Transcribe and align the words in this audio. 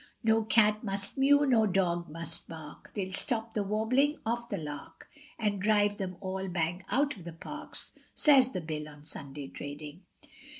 No 0.23 0.41
cat 0.43 0.83
must 0.83 1.15
mew, 1.15 1.45
no 1.45 1.67
dog 1.67 2.09
must 2.09 2.47
bark, 2.47 2.91
They'll 2.95 3.13
stop 3.13 3.53
the 3.53 3.61
warbling 3.61 4.17
of 4.25 4.49
the 4.49 4.57
lark, 4.57 5.07
And 5.37 5.61
drive 5.61 5.97
them 5.97 6.17
all 6.21 6.47
bang 6.47 6.81
out 6.89 7.17
of 7.17 7.23
the 7.23 7.33
parks, 7.33 7.91
Says 8.15 8.51
the 8.51 8.61
Bill 8.61 8.89
on 8.89 9.03
Sunday 9.03 9.47
trading. 9.47 10.01